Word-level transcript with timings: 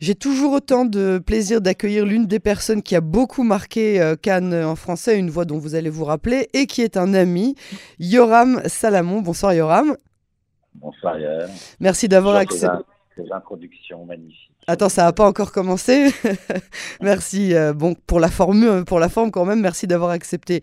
J'ai 0.00 0.14
toujours 0.14 0.54
autant 0.54 0.86
de 0.86 1.18
plaisir 1.18 1.60
d'accueillir 1.60 2.06
l'une 2.06 2.26
des 2.26 2.40
personnes 2.40 2.82
qui 2.82 2.96
a 2.96 3.02
beaucoup 3.02 3.42
marqué 3.42 4.00
euh, 4.00 4.16
Cannes 4.16 4.54
en 4.54 4.74
français, 4.74 5.18
une 5.18 5.28
voix 5.28 5.44
dont 5.44 5.58
vous 5.58 5.74
allez 5.74 5.90
vous 5.90 6.06
rappeler, 6.06 6.48
et 6.54 6.66
qui 6.66 6.80
est 6.80 6.96
un 6.96 7.12
ami, 7.12 7.54
Yoram 7.98 8.62
Salamon. 8.64 9.20
Bonsoir 9.20 9.52
Yoram. 9.52 9.94
Bonsoir 10.74 11.18
Yael. 11.18 11.50
Merci 11.80 12.08
d'avoir 12.08 12.36
accepté. 12.36 12.82
Ces 13.14 13.30
introductions 13.30 14.06
magnifiques. 14.06 14.50
Attends, 14.66 14.88
ça 14.88 15.02
n'a 15.02 15.12
pas 15.12 15.26
encore 15.26 15.52
commencé. 15.52 16.10
merci. 17.02 17.54
Euh, 17.54 17.74
bon, 17.74 17.94
pour 18.06 18.20
la, 18.20 18.28
forme, 18.28 18.86
pour 18.86 19.00
la 19.00 19.10
forme 19.10 19.30
quand 19.30 19.44
même, 19.44 19.60
merci 19.60 19.86
d'avoir 19.86 20.12
accepté 20.12 20.62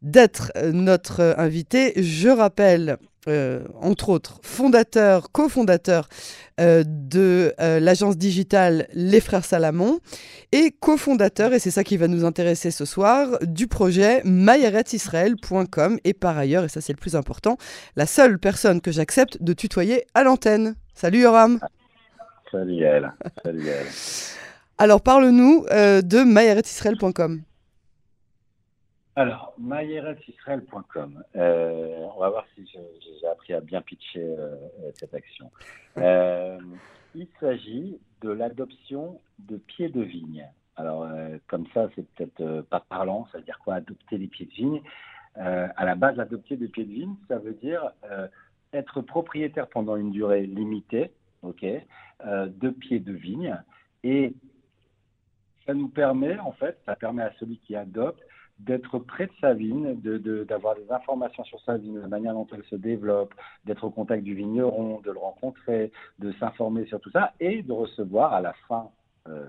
d'être 0.00 0.52
euh, 0.56 0.72
notre 0.72 1.34
invité. 1.36 1.92
Je 2.02 2.30
rappelle 2.30 2.96
euh, 3.28 3.64
entre 3.82 4.08
autres, 4.08 4.40
fondateur, 4.42 5.30
cofondateur 5.30 6.08
euh, 6.58 6.82
de 6.86 7.52
euh, 7.60 7.78
l'agence 7.78 8.16
digitale 8.16 8.86
Les 8.94 9.20
Frères 9.20 9.44
Salamon 9.44 9.98
et 10.52 10.70
cofondateur, 10.70 11.52
et 11.52 11.58
c'est 11.58 11.70
ça 11.70 11.84
qui 11.84 11.98
va 11.98 12.08
nous 12.08 12.24
intéresser 12.24 12.70
ce 12.70 12.86
soir, 12.86 13.38
du 13.42 13.66
projet 13.66 14.22
mayeretisrael.com 14.24 15.98
et 16.02 16.14
par 16.14 16.38
ailleurs, 16.38 16.64
et 16.64 16.68
ça 16.68 16.80
c'est 16.80 16.94
le 16.94 16.98
plus 16.98 17.14
important, 17.14 17.58
la 17.94 18.06
seule 18.06 18.38
personne 18.38 18.80
que 18.80 18.90
j'accepte 18.90 19.42
de 19.42 19.52
tutoyer 19.52 20.06
à 20.14 20.22
l'antenne. 20.22 20.74
Salut 20.94 21.20
Yoram. 21.20 21.60
Salut 22.50 22.74
Yael. 22.74 23.12
Salut 23.44 23.64
Yael. 23.64 23.86
Alors 24.78 25.02
parle-nous 25.02 25.66
de 25.68 26.24
mayeretisrael.com. 26.24 27.42
Alors, 29.20 29.52
mayeretisrael.com. 29.58 31.22
Euh, 31.36 32.06
on 32.16 32.20
va 32.20 32.30
voir 32.30 32.46
si 32.54 32.66
j'ai 32.66 33.26
appris 33.26 33.52
à 33.52 33.60
bien 33.60 33.82
pitcher 33.82 34.24
euh, 34.24 34.56
cette 34.94 35.12
action. 35.12 35.50
Euh, 35.98 36.58
il 37.14 37.26
s'agit 37.38 37.98
de 38.22 38.30
l'adoption 38.30 39.20
de 39.40 39.58
pieds 39.58 39.90
de 39.90 40.00
vigne. 40.00 40.46
Alors, 40.76 41.06
comme 41.48 41.66
ça, 41.74 41.90
c'est 41.94 42.06
peut-être 42.14 42.62
pas 42.70 42.80
parlant. 42.80 43.26
Ça 43.32 43.38
veut 43.38 43.44
dire 43.44 43.58
quoi, 43.58 43.74
adopter 43.74 44.16
des 44.16 44.28
pieds 44.28 44.46
de 44.46 44.52
vigne? 44.52 44.80
À 45.34 45.84
la 45.84 45.96
base, 45.96 46.18
adopter 46.20 46.56
des 46.56 46.68
pieds 46.68 46.84
de 46.84 46.92
vigne, 46.92 47.16
ça 47.26 47.38
veut 47.38 47.54
dire 47.54 47.90
être 48.72 49.02
propriétaire 49.02 49.66
pendant 49.66 49.96
une 49.96 50.12
durée 50.12 50.46
limitée, 50.46 51.10
ok, 51.42 51.66
de 52.24 52.70
pieds 52.70 53.00
de 53.00 53.12
vigne. 53.12 53.60
Et 54.04 54.32
ça 55.66 55.74
nous 55.74 55.88
permet, 55.88 56.38
en 56.38 56.52
fait, 56.52 56.78
ça 56.86 56.94
permet 56.94 57.24
à 57.24 57.32
celui 57.40 57.58
qui 57.58 57.74
adopte 57.74 58.22
d'être 58.64 58.98
près 58.98 59.26
de 59.26 59.32
sa 59.40 59.54
vigne, 59.54 59.94
d'avoir 60.44 60.74
de, 60.76 60.80
des 60.82 60.92
informations 60.92 61.44
sur 61.44 61.60
sa 61.62 61.76
vigne, 61.76 61.98
la 61.98 62.08
manière 62.08 62.34
dont 62.34 62.46
elle 62.52 62.64
se 62.64 62.76
développe, 62.76 63.34
d'être 63.64 63.84
au 63.84 63.90
contact 63.90 64.22
du 64.22 64.34
vigneron, 64.34 65.00
de 65.00 65.10
le 65.10 65.18
rencontrer, 65.18 65.92
de 66.18 66.32
s'informer 66.32 66.86
sur 66.86 67.00
tout 67.00 67.10
ça 67.10 67.32
et 67.40 67.62
de 67.62 67.72
recevoir 67.72 68.32
à 68.32 68.40
la 68.40 68.52
fin 68.68 68.90
euh, 69.28 69.46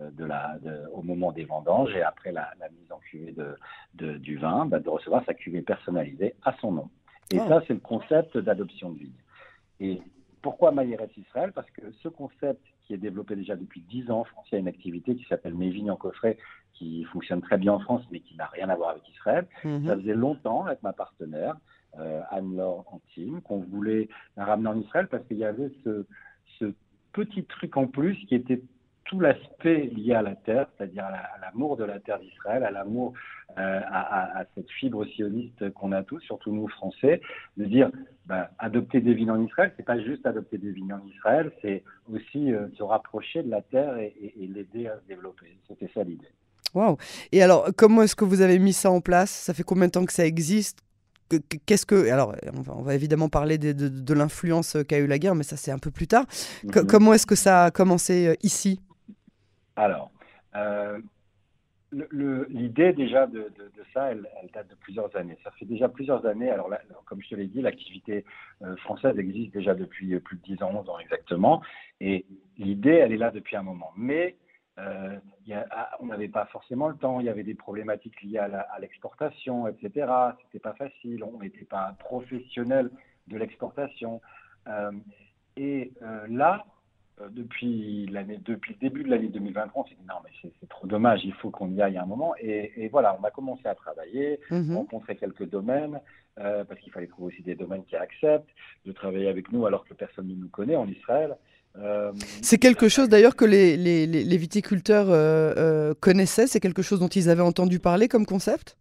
euh, 0.00 0.10
de 0.10 0.24
la, 0.24 0.56
au 0.92 1.02
moment 1.02 1.32
des 1.32 1.44
vendanges 1.44 1.94
et 1.94 2.02
après 2.02 2.32
la, 2.32 2.50
mise 2.78 2.90
en 2.90 2.98
cuvée 2.98 3.34
de, 3.94 4.16
du 4.18 4.36
vin, 4.36 4.66
bah, 4.66 4.78
de 4.78 4.88
recevoir 4.88 5.24
sa 5.24 5.34
cuvée 5.34 5.62
personnalisée 5.62 6.34
à 6.44 6.54
son 6.60 6.72
nom. 6.72 6.90
Et 7.32 7.38
ah. 7.40 7.48
ça, 7.48 7.62
c'est 7.66 7.74
le 7.74 7.80
concept 7.80 8.38
d'adoption 8.38 8.90
de 8.90 8.98
vigne. 8.98 9.22
Et 9.80 10.00
pourquoi 10.40 10.72
Mailleret 10.72 11.10
Israël? 11.16 11.52
Parce 11.52 11.70
que 11.70 11.82
ce 12.02 12.08
concept 12.08 12.62
qui 12.86 12.94
est 12.94 12.98
développé 12.98 13.36
déjà 13.36 13.56
depuis 13.56 13.80
10 13.80 14.10
ans 14.10 14.20
en 14.20 14.24
France, 14.24 14.46
il 14.50 14.54
y 14.54 14.56
a 14.56 14.60
une 14.60 14.68
activité 14.68 15.14
qui 15.14 15.24
s'appelle 15.24 15.54
Mes 15.54 15.70
vignes 15.70 15.90
en 15.90 15.96
coffret, 15.96 16.38
qui 16.74 17.04
fonctionne 17.04 17.40
très 17.40 17.58
bien 17.58 17.72
en 17.72 17.80
France, 17.80 18.02
mais 18.10 18.20
qui 18.20 18.34
n'a 18.36 18.46
rien 18.46 18.68
à 18.68 18.76
voir 18.76 18.90
avec 18.90 19.08
Israël. 19.08 19.46
Mhm. 19.64 19.86
Ça 19.86 19.96
faisait 19.96 20.14
longtemps 20.14 20.66
avec 20.66 20.82
ma 20.82 20.92
partenaire, 20.92 21.56
euh, 21.98 22.20
Anne-Laure 22.30 22.84
Antime, 22.92 23.40
qu'on 23.42 23.60
voulait 23.60 24.08
la 24.36 24.44
ramener 24.44 24.68
en 24.68 24.80
Israël 24.80 25.08
parce 25.08 25.24
qu'il 25.26 25.38
y 25.38 25.44
avait 25.44 25.70
ce, 25.84 26.06
ce 26.58 26.72
petit 27.12 27.44
truc 27.44 27.76
en 27.76 27.86
plus 27.86 28.16
qui 28.26 28.34
était 28.34 28.62
tout 29.12 29.20
l'aspect 29.20 29.90
lié 29.94 30.14
à 30.14 30.22
la 30.22 30.34
terre, 30.34 30.66
c'est-à-dire 30.76 31.04
à 31.04 31.38
l'amour 31.42 31.76
de 31.76 31.84
la 31.84 32.00
terre 32.00 32.18
d'Israël, 32.18 32.64
à 32.64 32.70
l'amour, 32.70 33.12
euh, 33.58 33.80
à, 33.86 34.42
cette 34.54 34.70
fibre 34.70 35.04
sioniste 35.04 35.70
qu'on 35.74 35.92
a 35.92 36.02
tous, 36.02 36.20
surtout 36.20 36.50
nous 36.50 36.66
Français, 36.68 37.20
de 37.58 37.66
dire 37.66 37.90
bah, 38.24 38.48
adopter 38.58 39.02
des 39.02 39.12
vignes 39.12 39.30
en 39.30 39.44
Israël, 39.44 39.70
c'est 39.76 39.84
pas 39.84 40.00
juste 40.00 40.24
adopter 40.24 40.56
des 40.56 40.70
vignes 40.70 40.94
en 40.94 41.06
Israël, 41.06 41.52
c'est 41.60 41.84
aussi 42.10 42.50
euh, 42.50 42.68
se 42.78 42.82
rapprocher 42.82 43.42
de 43.42 43.50
la 43.50 43.60
terre 43.60 43.98
et, 43.98 44.14
l'aider 44.38 44.86
à 44.86 44.98
se 44.98 45.06
développer. 45.06 45.58
C'était 45.68 45.90
ça 45.92 46.02
l'idée. 46.04 46.32
Wow. 46.72 46.96
Et 47.32 47.42
alors, 47.42 47.68
comment 47.76 48.00
est-ce 48.00 48.16
que 48.16 48.24
vous 48.24 48.40
avez 48.40 48.58
mis 48.58 48.72
ça 48.72 48.90
en 48.90 49.02
place? 49.02 49.30
Ça 49.30 49.52
fait 49.52 49.62
combien 49.62 49.88
de 49.88 49.92
temps 49.92 50.06
que 50.06 50.12
ça 50.14 50.24
existe? 50.24 50.78
Qu'est-ce 51.66 51.86
que 51.86 52.10
alors 52.10 52.34
on 52.54 52.82
va, 52.82 52.94
évidemment 52.94 53.30
parler 53.30 53.56
de, 53.56 53.72
de, 53.72 54.14
l'influence 54.14 54.76
qu'a 54.86 54.98
eu 54.98 55.06
la 55.06 55.18
guerre, 55.18 55.34
mais 55.34 55.44
ça 55.44 55.56
c'est 55.56 55.70
un 55.70 55.78
peu 55.78 55.90
plus 55.90 56.06
tard. 56.06 56.26
Mhm. 56.64 56.86
Comment 56.86 57.14
est-ce 57.14 57.26
que 57.26 57.36
ça 57.36 57.64
a 57.64 57.70
commencé 57.70 58.26
euh, 58.26 58.34
ici? 58.42 58.80
Alors, 59.76 60.10
euh, 60.54 60.98
l'idée 62.48 62.92
déjà 62.92 63.26
de, 63.26 63.52
ça, 63.92 64.12
elle, 64.12 64.26
date 64.54 64.68
de 64.68 64.74
plusieurs 64.76 65.14
années. 65.16 65.36
Ça 65.44 65.50
fait 65.52 65.66
déjà 65.66 65.88
plusieurs 65.88 66.24
années. 66.24 66.50
Alors, 66.50 66.70
comme 67.04 67.22
je 67.22 67.28
te 67.28 67.34
l'ai 67.34 67.46
dit, 67.46 67.60
l'activité 67.60 68.24
euh, 68.62 68.76
française 68.76 69.18
existe 69.18 69.52
déjà 69.52 69.74
depuis 69.74 70.14
euh, 70.14 70.20
plus 70.20 70.36
de 70.36 70.42
10 70.42 70.62
ans, 70.62 70.70
11 70.74 70.88
ans 70.88 70.98
exactement. 70.98 71.62
Et 72.00 72.24
l'idée, 72.56 72.94
elle 72.94 73.12
est 73.12 73.18
là 73.18 73.30
depuis 73.30 73.56
un 73.56 73.62
moment. 73.62 73.92
Mais 73.96 74.36
ah, 74.78 75.90
on 76.00 76.06
n'avait 76.06 76.28
pas 76.28 76.46
forcément 76.46 76.88
le 76.88 76.96
temps. 76.96 77.20
Il 77.20 77.26
y 77.26 77.28
avait 77.28 77.42
des 77.42 77.54
problématiques 77.54 78.22
liées 78.22 78.38
à 78.38 78.78
l'exportation, 78.80 79.68
etc. 79.68 80.10
C'était 80.44 80.60
pas 80.60 80.72
facile. 80.74 81.22
On 81.24 81.40
n'était 81.40 81.66
pas 81.66 81.94
professionnel 81.98 82.90
de 83.28 83.36
l'exportation. 83.36 84.22
et 85.56 85.92
là, 86.28 86.64
depuis 87.30 88.06
l'année, 88.06 88.38
depuis 88.44 88.74
le 88.74 88.88
début 88.88 89.04
de 89.04 89.10
l'année 89.10 89.28
2023, 89.28 89.82
on 89.82 89.86
s'est 89.86 89.94
dit 89.94 90.06
non 90.08 90.16
mais 90.24 90.30
c'est, 90.60 90.68
trop 90.68 90.86
dommage, 90.86 91.20
il 91.24 91.32
faut 91.34 91.50
qu'on 91.50 91.70
y 91.70 91.82
aille 91.82 91.96
à 91.96 92.02
un 92.02 92.06
moment. 92.06 92.34
Et, 92.40 92.88
voilà, 92.90 93.16
on 93.20 93.24
a 93.24 93.30
commencé 93.30 93.66
à 93.66 93.74
travailler, 93.74 94.40
mm 94.50 94.76
rencontrer 94.76 95.16
quelques 95.16 95.48
domaines, 95.48 96.00
euh, 96.38 96.64
parce 96.64 96.80
qu'il 96.80 96.92
fallait 96.92 97.06
trouver 97.06 97.34
aussi 97.34 97.42
des 97.42 97.54
domaines 97.54 97.84
qui 97.84 97.96
acceptent 97.96 98.48
de 98.86 98.92
travailler 98.92 99.28
avec 99.28 99.52
nous 99.52 99.66
alors 99.66 99.84
que 99.84 99.94
personne 99.94 100.28
ne 100.28 100.34
nous 100.34 100.48
connaît 100.48 100.76
en 100.76 100.88
Israël. 100.88 101.36
Euh, 101.78 102.12
c'est 102.42 102.58
quelque 102.58 102.88
chose 102.88 103.08
d'ailleurs 103.08 103.36
que 103.36 103.44
les, 103.44 103.76
les, 103.76 104.06
les 104.06 104.36
viticulteurs 104.36 105.06
connaissaient, 106.00 106.46
c'est 106.46 106.60
quelque 106.60 106.82
chose 106.82 107.00
dont 107.00 107.08
ils 107.08 107.28
avaient 107.30 107.42
entendu 107.42 107.78
parler 107.78 108.08
comme 108.08 108.26
concept? 108.26 108.76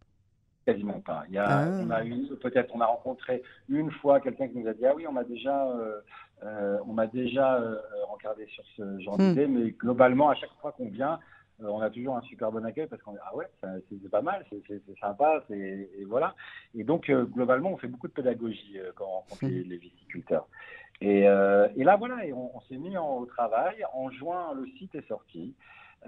Quasiment 0.65 0.99
pas. 0.99 1.23
Il 1.27 1.33
y 1.33 1.37
a, 1.39 1.45
ah. 1.47 1.67
On 1.81 1.89
a 1.89 2.01
peut-être, 2.39 2.69
on 2.75 2.81
a 2.81 2.85
rencontré 2.85 3.41
une 3.67 3.89
fois 3.89 4.19
quelqu'un 4.19 4.47
qui 4.47 4.59
nous 4.59 4.67
a 4.67 4.73
dit 4.73 4.85
ah 4.85 4.93
oui, 4.95 5.07
on 5.07 5.11
m'a 5.11 5.23
déjà, 5.23 5.67
euh, 5.69 5.99
euh, 6.43 6.77
on 6.87 6.93
m'a 6.93 7.07
déjà 7.07 7.55
euh, 7.55 7.79
regardé 8.09 8.45
sur 8.47 8.63
ce 8.75 8.99
genre 8.99 9.19
hmm. 9.19 9.29
d'idée, 9.29 9.47
mais 9.47 9.71
globalement 9.71 10.29
à 10.29 10.35
chaque 10.35 10.53
fois 10.61 10.71
qu'on 10.71 10.89
vient, 10.89 11.19
on 11.63 11.79
a 11.79 11.91
toujours 11.91 12.17
un 12.17 12.21
super 12.21 12.51
bon 12.51 12.65
accueil 12.65 12.87
parce 12.87 13.01
qu'on 13.03 13.11
dit 13.11 13.19
ah 13.23 13.35
ouais, 13.35 13.45
c'est 13.61 14.09
pas 14.09 14.23
mal, 14.23 14.43
c'est 14.49 14.81
sympa, 14.99 15.43
et 15.51 16.05
voilà. 16.07 16.33
Et 16.73 16.83
donc 16.83 17.11
globalement, 17.11 17.71
on 17.71 17.77
fait 17.77 17.87
beaucoup 17.87 18.07
de 18.07 18.13
pédagogie 18.13 18.79
quand 18.95 19.05
on 19.05 19.19
rencontre 19.19 19.45
les, 19.45 19.63
hmm. 19.63 19.79
viticulteurs. 19.79 20.47
Et, 21.01 21.21
et, 21.21 21.83
là 21.83 21.97
voilà, 21.97 22.25
et 22.25 22.33
on, 22.33 22.55
on 22.55 22.61
s'est 22.61 22.77
mis 22.77 22.97
en, 22.97 23.17
au 23.17 23.25
travail. 23.27 23.85
En 23.93 24.09
juin, 24.09 24.55
le 24.55 24.65
site 24.77 24.95
est 24.95 25.07
sorti. 25.07 25.53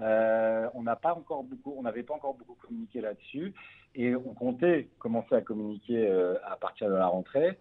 Euh, 0.00 0.68
on 0.74 0.82
n'a 0.82 0.96
pas 0.96 1.14
encore 1.14 1.44
beaucoup, 1.44 1.74
on 1.76 1.82
n'avait 1.82 2.02
pas 2.02 2.14
encore 2.14 2.34
beaucoup 2.34 2.56
communiqué 2.60 3.00
là-desdessus, 3.00 3.54
et 3.94 4.16
on 4.16 4.34
comptait 4.34 4.88
commencer 4.98 5.34
à 5.34 5.40
communiquer 5.40 6.08
euh, 6.08 6.34
à 6.44 6.56
partir 6.56 6.88
de 6.88 6.94
la 6.94 7.06
rentrée. 7.06 7.58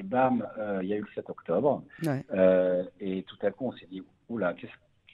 Et 0.00 0.02
bam, 0.02 0.46
euh, 0.58 0.80
il 0.82 0.88
y 0.88 0.94
a 0.94 0.96
eu 0.96 1.02
le 1.02 1.08
7 1.14 1.28
octobre, 1.28 1.82
et 3.00 3.22
tout 3.24 3.36
à 3.42 3.50
coup 3.50 3.66
on 3.66 3.72
s'est 3.72 3.86
dit 3.90 4.02
oula, 4.30 4.54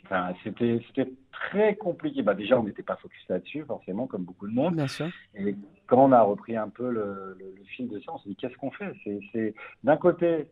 enfin, 0.04 0.32
c'était 0.44 0.80
c'était 0.86 1.10
très 1.32 1.74
compliqué. 1.74 2.22
Bah 2.22 2.34
déjà 2.34 2.56
on 2.56 2.62
n'était 2.62 2.84
pas 2.84 2.94
focus 2.94 3.20
là-dessus 3.28 3.64
forcément, 3.64 4.06
comme 4.06 4.22
beaucoup 4.22 4.46
de 4.46 4.54
monde. 4.54 4.80
Et 5.34 5.56
quand 5.88 6.04
on 6.04 6.12
a 6.12 6.22
repris 6.22 6.56
un 6.56 6.68
peu 6.68 6.88
le, 6.88 7.36
le 7.40 7.64
fil 7.64 7.88
de 7.88 7.98
ça, 7.98 8.12
on 8.14 8.18
s'est 8.18 8.28
dit 8.28 8.36
qu'est-ce 8.36 8.56
qu'on 8.56 8.70
fait? 8.70 8.92
C'est 9.32 9.54
d'un 9.82 9.96
côté 9.96 10.46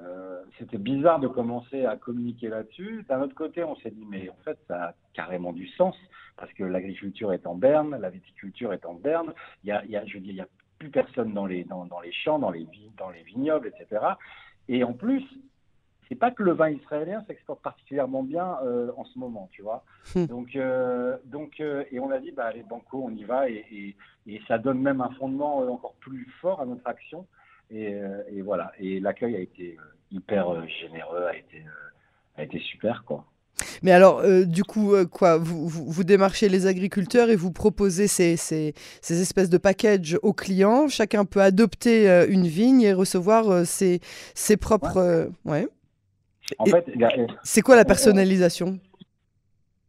euh, 0.00 0.42
c'était 0.58 0.78
bizarre 0.78 1.20
de 1.20 1.28
commencer 1.28 1.84
à 1.84 1.96
communiquer 1.96 2.48
là-dessus. 2.48 3.04
D'un 3.08 3.20
autre 3.22 3.34
côté, 3.34 3.62
on 3.62 3.76
s'est 3.76 3.90
dit, 3.90 4.04
mais 4.08 4.28
en 4.28 4.36
fait, 4.44 4.58
ça 4.66 4.84
a 4.86 4.94
carrément 5.12 5.52
du 5.52 5.68
sens, 5.68 5.94
parce 6.36 6.52
que 6.52 6.64
l'agriculture 6.64 7.32
est 7.32 7.46
en 7.46 7.54
berne, 7.54 7.96
la 8.00 8.10
viticulture 8.10 8.72
est 8.72 8.84
en 8.86 8.94
berne, 8.94 9.32
il 9.62 9.68
y 9.68 9.72
a, 9.72 9.84
il 9.84 9.90
y 9.90 9.96
a 9.96 10.04
je 10.04 10.18
dis, 10.18 10.30
il 10.30 10.36
y 10.36 10.40
a 10.40 10.48
plus 10.84 10.90
personne 10.90 11.32
dans 11.32 11.46
les, 11.46 11.64
dans, 11.64 11.86
dans 11.86 12.00
les 12.00 12.12
champs, 12.12 12.38
dans 12.38 12.50
les, 12.50 12.66
dans 12.98 13.10
les 13.10 13.22
vignobles, 13.22 13.68
etc. 13.68 14.04
Et 14.68 14.84
en 14.84 14.92
plus, 14.92 15.22
c'est 16.08 16.14
pas 16.14 16.30
que 16.30 16.42
le 16.42 16.52
vin 16.52 16.70
israélien 16.70 17.24
s'exporte 17.26 17.62
particulièrement 17.62 18.22
bien 18.22 18.58
euh, 18.62 18.92
en 18.96 19.04
ce 19.04 19.18
moment, 19.18 19.48
tu 19.50 19.62
vois. 19.62 19.84
Hmm. 20.14 20.26
Donc, 20.26 20.54
euh, 20.56 21.16
donc 21.24 21.60
et 21.60 21.98
on 21.98 22.10
a 22.10 22.18
dit, 22.18 22.32
bah, 22.32 22.46
allez, 22.46 22.62
banco, 22.62 23.02
on 23.06 23.10
y 23.10 23.24
va, 23.24 23.48
et, 23.48 23.64
et, 23.72 23.96
et, 24.26 24.42
ça 24.46 24.58
donne 24.58 24.80
même 24.80 25.00
un 25.00 25.10
fondement 25.10 25.58
encore 25.58 25.94
plus 26.00 26.26
fort 26.40 26.60
à 26.60 26.66
notre 26.66 26.86
action. 26.86 27.26
Euh, 27.72 28.22
et, 28.28 28.42
voilà. 28.42 28.72
Et 28.78 29.00
l'accueil 29.00 29.36
a 29.36 29.40
été 29.40 29.76
euh, 29.78 29.82
hyper 30.10 30.48
euh, 30.48 30.66
généreux, 30.66 31.24
a 31.24 31.36
été, 31.36 31.64
a 32.36 32.42
été 32.42 32.58
super, 32.60 33.04
quoi. 33.04 33.24
Mais 33.82 33.92
alors, 33.92 34.22
du 34.46 34.64
coup, 34.64 34.92
quoi, 35.10 35.38
vous, 35.38 35.68
vous, 35.68 36.04
démarchez 36.04 36.48
les 36.48 36.66
agriculteurs 36.66 37.30
et 37.30 37.36
vous 37.36 37.52
proposez 37.52 38.06
ces, 38.06 38.36
ces, 38.36 38.74
ces, 39.00 39.20
espèces 39.20 39.50
de 39.50 39.58
packages 39.58 40.18
aux 40.22 40.32
clients. 40.32 40.88
Chacun 40.88 41.24
peut 41.24 41.40
adopter 41.40 42.26
une 42.28 42.46
vigne 42.46 42.82
et 42.82 42.92
recevoir 42.92 43.66
ses, 43.66 44.00
ses, 44.34 44.56
propres. 44.56 45.30
Ouais. 45.44 45.68
En 46.58 46.66
fait, 46.66 46.86
c'est 47.42 47.62
quoi 47.62 47.76
la 47.76 47.84
personnalisation? 47.84 48.78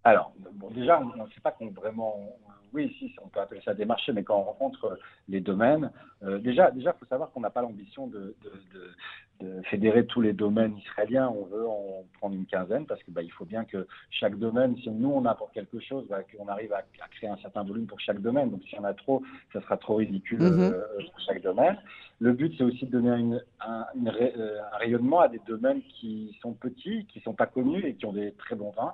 Alors, 0.03 0.33
bon, 0.53 0.69
déjà, 0.71 1.01
on 1.01 1.23
ne 1.23 1.29
sait 1.29 1.41
pas 1.41 1.51
qu'on 1.51 1.71
vraiment 1.71 2.37
oui, 2.75 2.93
si, 2.99 3.15
on 3.23 3.29
peut 3.29 3.39
appeler 3.39 3.61
ça 3.63 3.73
des 3.73 3.85
marchés, 3.85 4.11
mais 4.11 4.23
quand 4.23 4.37
on 4.37 4.43
rencontre 4.43 4.99
les 5.29 5.39
domaines, 5.39 5.89
euh, 6.23 6.39
déjà, 6.39 6.71
déjà, 6.71 6.91
faut 6.91 7.05
savoir 7.05 7.31
qu'on 7.31 7.39
n'a 7.39 7.49
pas 7.49 7.61
l'ambition 7.61 8.07
de, 8.07 8.35
fédérer 9.69 10.05
tous 10.05 10.21
les 10.21 10.33
domaines 10.33 10.77
israéliens. 10.77 11.29
On 11.29 11.45
veut 11.45 11.67
en 11.67 12.05
prendre 12.19 12.35
une 12.35 12.45
quinzaine 12.45 12.85
parce 12.85 13.01
que 13.03 13.11
bah, 13.11 13.21
il 13.21 13.31
faut 13.31 13.45
bien 13.45 13.65
que 13.65 13.87
chaque 14.09 14.37
domaine, 14.37 14.75
si 14.77 14.89
nous 14.89 15.09
on 15.09 15.25
apporte 15.25 15.53
quelque 15.53 15.79
chose, 15.79 16.05
bah, 16.09 16.21
qu'on 16.23 16.47
arrive 16.47 16.73
à, 16.73 16.83
créer 17.11 17.29
un 17.29 17.37
certain 17.37 17.63
volume 17.63 17.85
pour 17.85 17.99
chaque 17.99 18.21
domaine. 18.21 18.49
Donc, 18.49 18.63
s'il 18.63 18.77
y 18.77 18.79
en 18.79 18.85
a 18.85 18.93
trop, 18.93 19.21
ça 19.53 19.61
sera 19.61 19.77
trop 19.77 19.95
ridicule 19.95 20.39
mm-hmm. 20.39 20.73
euh, 20.73 20.81
pour 21.11 21.19
chaque 21.21 21.41
domaine. 21.41 21.77
Le 22.19 22.33
but, 22.33 22.53
c'est 22.57 22.63
aussi 22.63 22.85
de 22.85 22.91
donner 22.91 23.09
un, 23.09 23.31
euh, 23.33 24.59
un, 24.73 24.77
rayonnement 24.77 25.19
à 25.19 25.27
des 25.27 25.41
domaines 25.47 25.81
qui 25.99 26.37
sont 26.41 26.53
petits, 26.53 27.05
qui 27.07 27.19
sont 27.21 27.33
pas 27.33 27.47
connus 27.47 27.85
et 27.85 27.95
qui 27.95 28.05
ont 28.05 28.13
des 28.13 28.31
très 28.33 28.55
bons 28.55 28.71
vins. 28.71 28.93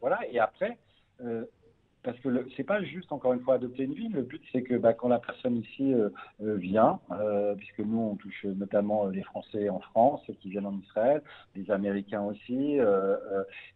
voilà. 0.00 0.20
Et 0.30 0.38
après 0.38 0.78
parce 2.06 2.18
que 2.20 2.46
c'est 2.56 2.62
pas 2.62 2.82
juste 2.84 3.10
encore 3.10 3.32
une 3.32 3.40
fois 3.40 3.56
adopter 3.56 3.82
une 3.82 3.94
ville. 3.94 4.12
Le 4.12 4.22
but 4.22 4.40
c'est 4.52 4.62
que 4.62 4.74
bah, 4.74 4.94
quand 4.94 5.08
la 5.08 5.18
personne 5.18 5.56
ici 5.56 5.92
euh, 5.92 6.08
euh, 6.40 6.54
vient, 6.54 7.00
euh, 7.10 7.56
puisque 7.56 7.80
nous 7.80 7.98
on 7.98 8.14
touche 8.14 8.44
notamment 8.44 9.06
les 9.06 9.24
Français 9.24 9.68
en 9.68 9.80
France 9.80 10.22
qui 10.40 10.50
viennent 10.50 10.66
en 10.66 10.78
Israël, 10.78 11.20
les 11.56 11.68
Américains 11.68 12.22
aussi, 12.22 12.78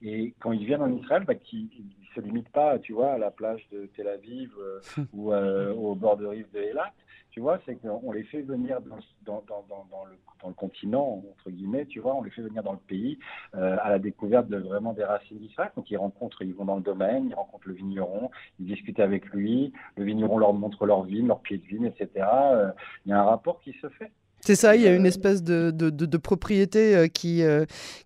et 0.02 0.32
quand 0.38 0.52
ils 0.52 0.64
viennent 0.64 0.82
en 0.82 0.96
Israël, 0.96 1.24
bah, 1.26 1.34
qu'ils 1.34 1.64
ne 1.64 2.14
se 2.14 2.20
limitent 2.20 2.52
pas, 2.52 2.78
tu 2.78 2.92
vois, 2.92 3.14
à 3.14 3.18
la 3.18 3.32
plage 3.32 3.66
de 3.72 3.90
Tel 3.96 4.06
Aviv 4.06 4.52
ou 5.12 5.32
au 5.32 5.94
bord 5.96 6.16
de 6.16 6.26
rive 6.26 6.46
de 6.54 6.60
Eilat, 6.60 6.92
tu 7.30 7.40
vois, 7.40 7.60
c'est 7.64 7.76
qu'on 7.76 8.10
les 8.12 8.24
fait 8.24 8.42
venir 8.42 8.80
dans, 8.80 8.96
dans, 9.24 9.44
dans, 9.48 9.64
dans, 9.68 10.04
le, 10.04 10.16
dans, 10.42 10.48
le, 10.48 10.54
continent, 10.54 11.22
entre 11.30 11.50
guillemets, 11.50 11.86
tu 11.86 12.00
vois, 12.00 12.14
on 12.16 12.22
les 12.22 12.30
fait 12.30 12.42
venir 12.42 12.62
dans 12.62 12.72
le 12.72 12.78
pays 12.78 13.18
euh, 13.54 13.76
à 13.82 13.90
la 13.90 13.98
découverte 13.98 14.48
de 14.48 14.56
vraiment 14.56 14.92
des 14.92 15.04
racines 15.04 15.38
d'Israël. 15.38 15.70
Donc 15.76 15.90
ils 15.90 15.96
rencontrent, 15.96 16.42
ils 16.42 16.54
vont 16.54 16.64
dans 16.64 16.76
le 16.76 16.82
domaine, 16.82 17.28
ils 17.28 17.34
rencontrent 17.34 17.68
le 17.68 17.74
vigneron, 17.74 18.30
ils 18.58 18.66
discutent 18.66 19.00
avec 19.00 19.26
lui, 19.26 19.72
le 19.96 20.04
vigneron 20.04 20.38
leur 20.38 20.52
montre 20.52 20.86
leur 20.86 21.04
vigne, 21.04 21.28
leur 21.28 21.40
pied 21.40 21.58
de 21.58 21.66
vigne, 21.66 21.86
etc. 21.86 22.26
Euh, 22.26 22.70
il 23.06 23.10
y 23.10 23.12
a 23.12 23.20
un 23.20 23.24
rapport 23.24 23.60
qui 23.60 23.72
se 23.80 23.88
fait. 23.90 24.10
C'est 24.40 24.56
ça, 24.56 24.74
il 24.74 24.82
y 24.82 24.88
a 24.88 24.94
une 24.94 25.04
euh, 25.04 25.08
espèce 25.08 25.44
de, 25.44 25.70
de, 25.70 25.90
de, 25.90 26.16
propriété 26.16 27.08
qui, 27.12 27.42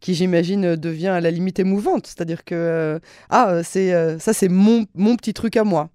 qui 0.01 0.15
j'imagine, 0.15 0.77
devient 0.77 1.09
à 1.09 1.21
la 1.21 1.31
limite 1.31 1.61
émouvante. 1.61 2.07
C'est-à-dire 2.09 2.45
que, 2.45 3.01
ah, 3.31 3.63
c'est 3.63 4.19
ça, 4.19 4.35
c'est 4.35 4.49
mon, 4.49 4.85
mon 4.95 5.17
petit 5.17 5.33
truc 5.33 5.57
à 5.57 5.65
moi. 5.65 5.89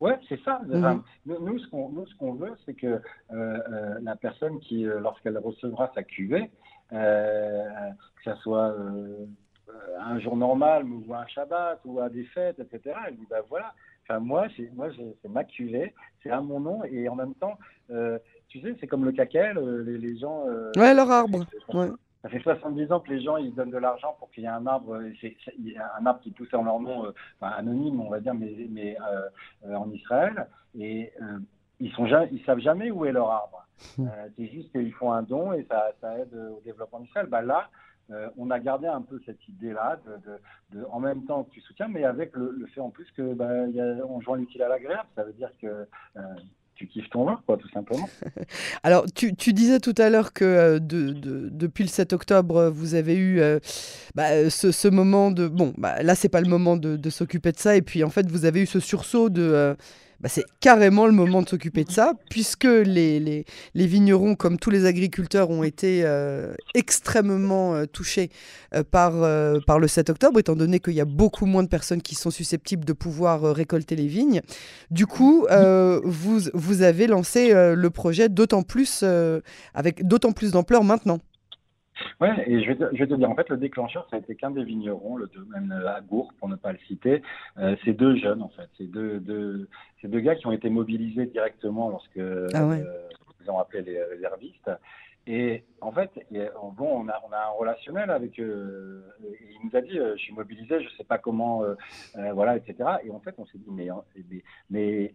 Ouais, 0.00 0.18
c'est 0.28 0.40
ça. 0.42 0.60
Mhm. 0.66 1.02
nous, 1.26 1.58
ce 1.58 1.68
qu'on 1.68 2.32
veut, 2.32 2.54
c'est 2.64 2.74
que 2.74 2.86
euh, 2.86 3.00
euh, 3.30 3.98
la 4.00 4.16
personne 4.16 4.58
qui, 4.60 4.86
euh, 4.86 4.98
lorsqu'elle 4.98 5.36
recevra 5.36 5.92
sa 5.94 6.02
cuvée, 6.02 6.50
que 6.90 8.24
ce 8.24 8.34
soit 8.36 8.74
un 10.00 10.18
jour 10.18 10.36
normal 10.36 10.84
ou 10.86 11.14
un 11.14 11.26
Shabbat 11.26 11.80
ou 11.84 12.00
à 12.00 12.08
des 12.08 12.24
fêtes, 12.24 12.58
etc., 12.58 12.96
elle 13.06 13.16
dit 13.16 13.26
bah 13.30 13.42
voilà. 13.48 13.74
Enfin 14.02 14.18
moi, 14.18 14.48
c'est 14.56 14.72
moi, 14.74 14.88
c'est 14.96 15.28
ma 15.28 15.44
cuvée, 15.44 15.94
c'est 16.22 16.30
à 16.30 16.40
mon 16.40 16.58
nom 16.58 16.82
et 16.84 17.08
en 17.08 17.14
même 17.14 17.34
temps, 17.34 17.58
tu 18.48 18.60
sais, 18.60 18.74
c'est 18.80 18.86
comme 18.88 19.04
le 19.04 19.12
caquel, 19.12 19.58
les, 19.86 19.98
les, 19.98 20.18
gens. 20.18 20.44
ouais, 20.76 20.94
leur 20.94 21.10
arbre. 21.10 21.46
Ouais. 21.72 21.90
Ça 22.22 22.28
fait 22.28 22.40
70 22.40 22.92
ans 22.92 23.00
que 23.00 23.10
les 23.10 23.22
gens 23.22 23.38
ils 23.38 23.54
donnent 23.54 23.70
de 23.70 23.78
l'argent 23.78 24.14
pour 24.18 24.30
qu'il 24.30 24.42
y 24.42 24.46
ait 24.46 24.50
un 24.50 24.66
arbre, 24.66 25.00
c'est, 25.20 25.36
un 25.98 26.04
arbre 26.04 26.20
qui 26.20 26.30
pousse 26.30 26.52
en 26.52 26.64
leur 26.64 26.78
nom, 26.78 27.06
euh, 27.06 27.14
enfin, 27.40 27.52
anonyme, 27.56 28.00
on 28.00 28.10
va 28.10 28.20
dire, 28.20 28.34
mais, 28.34 28.68
mais 28.70 28.96
euh, 29.64 29.74
en 29.74 29.90
Israël. 29.90 30.46
Et 30.78 31.12
euh, 31.22 31.38
ils 31.78 31.90
sont 31.92 32.06
ils 32.30 32.44
savent 32.44 32.58
jamais 32.58 32.90
où 32.90 33.06
est 33.06 33.12
leur 33.12 33.30
arbre. 33.30 33.66
Hmm. 33.96 34.08
c'est 34.36 34.48
juste 34.48 34.70
qu'ils 34.72 34.92
font 34.92 35.10
un 35.10 35.22
don 35.22 35.54
et 35.54 35.66
ça, 35.70 35.92
ça 36.02 36.18
aide 36.18 36.34
au 36.34 36.60
développement 36.60 37.00
d'Israël. 37.00 37.26
Bah 37.26 37.40
là, 37.40 37.70
on 38.36 38.50
a 38.50 38.58
gardé 38.58 38.88
un 38.88 39.00
peu 39.00 39.18
cette 39.24 39.48
idée-là, 39.48 39.98
de, 40.04 40.78
de, 40.78 40.84
en 40.90 41.00
même 41.00 41.24
temps 41.24 41.44
que 41.44 41.50
tu 41.50 41.60
soutiens, 41.62 41.88
mais 41.88 42.04
avec 42.04 42.36
le, 42.36 42.50
le 42.50 42.66
fait 42.66 42.80
en 42.80 42.90
plus 42.90 43.10
que 43.12 43.32
bah, 43.32 43.68
y 43.68 43.80
a, 43.80 44.04
on 44.04 44.20
joint 44.20 44.36
l'utile 44.36 44.62
à 44.62 44.68
l'agréable. 44.68 45.08
Ça 45.14 45.24
veut 45.24 45.32
dire 45.32 45.50
que 45.62 45.86
tu 46.80 46.86
kiffes 46.86 47.10
ton 47.10 47.26
vin, 47.26 47.38
quoi, 47.46 47.58
tout 47.58 47.68
simplement. 47.68 48.08
Alors, 48.82 49.04
tu, 49.14 49.52
disais 49.52 49.80
tout 49.80 49.94
à 49.98 50.08
l'heure 50.08 50.32
que 50.32 50.46
euh, 50.46 50.78
de, 50.78 51.10
de, 51.10 51.50
depuis 51.52 51.84
le 51.84 51.90
7 51.90 52.14
octobre, 52.14 52.70
vous 52.70 52.94
avez 52.94 53.16
eu 53.16 53.38
euh, 53.38 53.58
bah, 54.14 54.48
ce, 54.48 54.88
moment 54.88 55.30
de... 55.30 55.46
Bon, 55.46 55.74
bah, 55.76 56.02
là, 56.02 56.14
c'est 56.14 56.30
pas 56.30 56.40
le 56.40 56.48
moment 56.48 56.78
de, 56.78 57.10
s'occuper 57.10 57.52
de 57.52 57.58
ça. 57.58 57.76
Et 57.76 57.82
puis, 57.82 58.02
en 58.02 58.08
fait, 58.08 58.30
vous 58.30 58.46
avez 58.46 58.62
eu 58.62 58.66
ce 58.66 58.80
sursaut 58.80 59.28
de... 59.28 59.42
Euh, 59.42 59.74
bah, 60.20 60.28
c'est 60.28 60.44
carrément 60.60 61.06
le 61.06 61.12
moment 61.12 61.40
de 61.40 61.48
s'occuper 61.48 61.84
de 61.84 61.90
ça, 61.90 62.12
puisque 62.28 62.64
les, 62.64 63.44
vignerons, 63.74 64.34
comme 64.34 64.58
tous 64.58 64.68
les 64.68 64.84
agriculteurs, 64.84 65.50
ont 65.50 65.62
été 65.62 66.02
euh, 66.04 66.52
extrêmement 66.74 67.74
euh, 67.74 67.86
touchés 67.86 68.30
euh, 68.74 68.82
par, 68.82 69.12
par 69.64 69.78
le 69.78 69.88
7 69.88 70.10
octobre, 70.10 70.38
étant 70.38 70.56
donné 70.56 70.78
qu'il 70.78 70.92
y 70.92 71.00
a 71.00 71.06
beaucoup 71.06 71.46
moins 71.46 71.62
de 71.62 71.68
personnes 71.68 72.02
qui 72.02 72.14
sont 72.14 72.30
susceptibles 72.30 72.84
de 72.84 72.92
pouvoir 72.92 73.42
récolter 73.54 73.96
les 73.96 74.06
vignes. 74.06 74.42
Du 74.90 75.06
coup, 75.06 75.46
vous, 76.04 76.40
vous 76.52 76.82
avez 76.82 77.06
lancé 77.06 77.52
le 77.52 77.90
projet 77.90 78.28
d'autant 78.28 78.62
plus, 78.62 79.04
avec 79.74 80.06
d'autant 80.06 80.32
plus 80.32 80.52
d'ampleur 80.52 80.84
maintenant. 80.84 81.20
Ouais, 82.20 82.44
et 82.46 82.62
je 82.62 82.68
vais, 82.68 82.76
te, 82.76 82.84
je 82.92 82.98
vais, 82.98 83.06
te, 83.06 83.14
dire, 83.14 83.30
en 83.30 83.34
fait, 83.34 83.48
le 83.48 83.56
déclencheur, 83.56 84.06
ça 84.10 84.16
a 84.16 84.18
été 84.18 84.34
qu'un 84.34 84.50
des 84.50 84.62
vignerons, 84.62 85.16
le 85.16 85.26
domaine 85.28 85.72
Agour, 85.72 86.32
pour 86.38 86.48
ne 86.48 86.56
pas 86.56 86.72
le 86.72 86.78
citer. 86.86 87.22
Euh, 87.58 87.76
c'est 87.84 87.94
deux 87.94 88.16
jeunes, 88.16 88.42
en 88.42 88.50
fait. 88.50 88.68
C'est 88.76 88.90
deux, 88.90 89.20
deux, 89.20 89.68
deux 90.04 90.20
gars 90.20 90.34
qui 90.34 90.46
ont 90.46 90.52
été 90.52 90.68
mobilisés 90.68 91.26
directement 91.26 91.88
lorsque 91.88 92.18
ah 92.18 92.66
ouais. 92.66 92.82
euh, 92.82 93.08
ils 93.42 93.50
ont 93.50 93.58
appelé 93.58 93.82
les 93.82 94.02
réservistes. 94.02 94.70
Et 95.26 95.64
en 95.80 95.92
fait, 95.92 96.10
bon, 96.76 97.04
on 97.04 97.08
a, 97.08 97.22
on 97.28 97.32
a 97.32 97.38
un 97.38 97.58
relationnel 97.58 98.10
avec 98.10 98.38
eux. 98.38 99.02
Il 99.22 99.68
nous 99.68 99.76
a 99.76 99.80
dit, 99.80 99.98
euh, 99.98 100.14
je 100.16 100.22
suis 100.22 100.34
mobilisé, 100.34 100.82
je 100.82 100.88
sais 100.96 101.04
pas 101.04 101.18
comment, 101.18 101.62
euh, 101.62 101.74
voilà, 102.34 102.56
etc. 102.56 102.76
Et 103.04 103.10
en 103.10 103.20
fait, 103.20 103.34
on 103.38 103.46
s'est 103.46 103.58
dit, 103.58 103.70
mais, 103.70 103.88
mais, 104.30 104.42
mais 104.70 105.14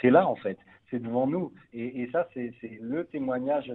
c'est 0.00 0.10
là, 0.10 0.26
en 0.26 0.36
fait 0.36 0.58
c'est 0.92 1.02
devant 1.02 1.26
nous. 1.26 1.52
Et, 1.72 2.08
ça, 2.12 2.28
c'est 2.34 2.52
le 2.80 3.04
témoignage 3.06 3.72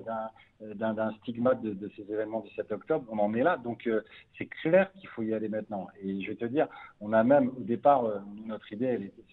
d'un 0.61 1.11
stigmate 1.21 1.61
de, 1.61 1.91
ces 1.97 2.03
événements 2.03 2.41
du 2.41 2.51
7 2.51 2.71
octobre. 2.71 3.05
On 3.09 3.17
en 3.19 3.33
est 3.33 3.43
là. 3.43 3.57
Donc, 3.57 3.87
euh, 3.87 4.01
c'est 4.37 4.45
clair 4.45 4.91
qu'il 4.93 5.09
faut 5.09 5.23
y 5.23 5.33
aller 5.33 5.49
maintenant. 5.49 5.87
Et 6.01 6.21
je 6.21 6.29
vais 6.29 6.35
te 6.35 6.45
dire, 6.45 6.67
on 7.01 7.11
a 7.11 7.23
même, 7.23 7.49
au 7.49 7.63
départ, 7.63 8.05
euh, 8.05 8.19
notre 8.45 8.71
idée, 8.71 8.85
elle 8.85 9.03
était, 9.05 9.23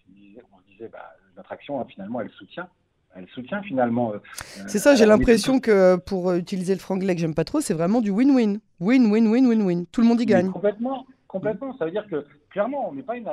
on 0.52 0.58
se 0.60 0.72
disait, 0.72 0.88
bah, 0.88 1.12
notre 1.36 1.52
action, 1.52 1.81
hein, 1.81 1.86
finalement, 1.88 2.20
elle 2.20 2.31
soutient 2.31 2.69
elle 3.16 3.28
soutient 3.28 3.62
finalement. 3.62 4.12
Euh, 4.12 4.19
c'est 4.66 4.81
ça, 4.81 4.96
j'ai 4.96 5.06
l'impression 5.06 5.60
que 5.60 5.94
pour 5.94 6.32
utiliser 6.32 6.75
le 6.75 6.81
franglais 6.81 7.14
que 7.14 7.20
j'aime 7.20 7.36
pas 7.36 7.44
trop, 7.44 7.60
c'est 7.60 7.72
vraiment 7.72 8.00
du 8.00 8.10
win-win. 8.10 8.58
Win-win-win-win-win. 8.81 9.84
Tout 9.92 10.00
le 10.00 10.08
monde 10.08 10.20
y 10.20 10.26
gagne. 10.26 10.50
complètement, 10.50 11.06
complètement. 11.28 11.76
Ça 11.78 11.84
veut 11.84 11.92
dire 11.92 12.08
que 12.08 12.26
clairement, 12.50 12.88
on 12.88 12.93
n'est 12.93 13.05
pas 13.05 13.17
une 13.17 13.29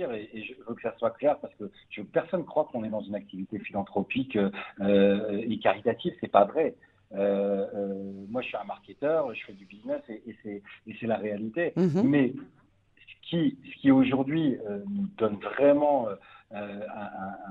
et, 0.00 0.42
je 0.42 0.54
veux 0.66 0.74
que 0.74 0.82
ça 0.82 0.94
soit 0.98 1.10
clair 1.10 1.38
parce 1.38 1.54
que 1.54 1.70
je, 1.90 2.02
personne 2.02 2.40
ne 2.40 2.46
croit 2.46 2.68
qu'on 2.70 2.84
est 2.84 2.88
dans 2.88 3.00
une 3.00 3.14
activité 3.14 3.58
philanthropique 3.58 4.36
euh, 4.80 5.42
et 5.48 5.58
caritative, 5.58 6.14
c'est 6.20 6.30
pas 6.30 6.44
vrai. 6.44 6.74
Euh, 7.14 7.66
euh, 7.74 8.12
moi, 8.28 8.42
je 8.42 8.48
suis 8.48 8.56
un 8.56 8.64
marketeur, 8.64 9.34
je 9.34 9.44
fais 9.46 9.52
du 9.52 9.64
business 9.64 10.02
et, 10.08 10.22
et 10.26 10.96
c'est 11.00 11.06
la 11.06 11.16
réalité. 11.16 11.72
Mm-hmm. 11.76 12.02
Mais 12.02 12.32
ce 12.34 13.28
qui, 13.28 13.58
ce 13.64 13.80
qui 13.80 13.90
aujourd'hui 13.90 14.56
nous 14.88 15.08
donne 15.16 15.36
vraiment 15.36 16.08
euh, 16.54 16.80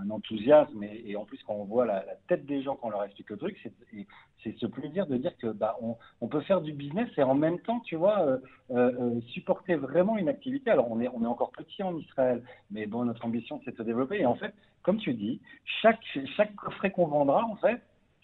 un, 0.01 0.10
enthousiasme 0.10 0.82
et, 0.82 1.16
en 1.16 1.24
plus 1.24 1.38
quand 1.46 1.54
on 1.54 1.66
voit 1.66 1.86
la, 1.86 2.04
tête 2.27 2.48
des 2.48 2.63
gens 2.63 2.75
quand 2.75 2.88
on 2.88 2.92
leur 2.92 3.04
explique 3.04 3.30
le 3.30 3.38
truc, 3.38 3.56
c'est 4.44 4.58
ce 4.58 4.66
plaisir 4.66 5.06
de 5.06 5.18
dire 5.18 5.38
que 5.38 5.51
bah, 5.51 5.77
on, 5.84 5.98
on, 6.20 6.27
peut 6.27 6.42
faire 6.42 6.62
du 6.62 6.74
business 6.74 7.08
et 7.16 7.22
en 7.22 7.36
même 7.36 7.60
temps, 7.60 7.80
tu 7.82 7.96
vois, 7.96 8.22
euh, 8.22 8.39
euh, 8.72 9.22
supporter 9.34 9.75
vraiment 9.75 10.18
une 10.18 10.30
activité. 10.30 10.72
Alors 10.72 10.89
on 10.89 11.00
est, 11.00 11.10
on 11.10 11.22
est 11.24 11.27
encore 11.27 11.51
petit 11.51 11.84
en 11.84 11.96
Israël, 11.96 12.42
mais 12.72 12.88
bon, 12.88 13.06
notre 13.06 13.24
ambition 13.24 13.62
c'est 13.66 13.72
de 13.72 13.77
se 13.77 13.84
développer. 13.84 14.22
Et 14.22 14.25
en 14.25 14.36
fait, 14.36 14.56
comme 14.82 14.98
tu 14.98 15.13
dis, 15.13 15.42
chaque, 15.82 16.04
chaque 16.36 16.56
coffret 16.56 16.89
qu'on 16.89 17.06
vendra, 17.06 17.46
en 17.46 17.56
fait, 17.58 17.80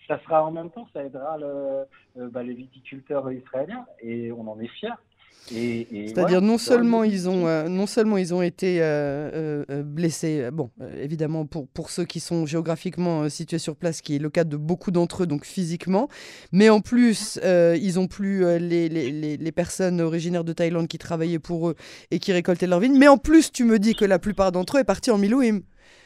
ça 0.07 0.19
sera 0.23 0.43
en 0.43 0.51
même 0.51 0.71
temps, 0.71 0.87
ça 0.91 1.03
aidera 1.03 1.37
le, 1.37 1.85
bah, 2.29 2.41
les 2.41 2.53
viticulteurs 2.53 3.31
israéliens 3.31 3.85
et 4.01 4.31
on 4.31 4.47
en 4.47 4.59
est 4.59 4.67
fiers. 4.67 4.89
C'est-à-dire 5.45 6.41
non 6.41 6.57
seulement 6.57 7.03
ils 7.03 7.29
ont 7.29 7.47
euh, 7.47 7.67
non 7.67 7.85
seulement 7.85 8.17
ils 8.17 8.33
ont 8.33 8.41
été 8.41 8.81
euh, 8.81 9.63
euh, 9.69 9.83
blessés, 9.83 10.49
bon 10.51 10.71
évidemment 10.97 11.45
pour, 11.45 11.67
pour 11.67 11.89
ceux 11.89 12.05
qui 12.05 12.19
sont 12.19 12.45
géographiquement 12.45 13.27
situés 13.29 13.59
sur 13.59 13.75
place, 13.75 14.01
qui 14.01 14.15
est 14.15 14.19
le 14.19 14.29
cas 14.29 14.45
de 14.45 14.57
beaucoup 14.57 14.91
d'entre 14.91 15.23
eux 15.23 15.27
donc 15.27 15.45
physiquement, 15.45 16.07
mais 16.51 16.69
en 16.69 16.79
plus 16.79 17.39
ils 17.43 17.99
ont 17.99 18.07
plus 18.07 18.43
les, 18.59 18.89
les, 18.89 19.37
les, 19.37 19.51
personnes 19.51 20.01
originaires 20.01 20.43
de 20.43 20.53
Thaïlande 20.53 20.87
qui 20.87 20.97
travaillaient 20.97 21.39
pour 21.39 21.69
eux 21.69 21.75
et 22.11 22.19
qui 22.19 22.31
récoltaient 22.31 22.67
leur 22.67 22.79
vigne, 22.79 22.97
mais 22.97 23.07
en 23.07 23.17
plus 23.17 23.51
tu 23.51 23.65
me 23.65 23.79
dis 23.79 23.95
que 23.95 24.05
la 24.05 24.19
plupart 24.19 24.51
d'entre 24.51 24.77
eux 24.77 24.79
est 24.81 24.85
partis 24.85 25.11
en 25.11 25.17
Milouim, 25.17 25.59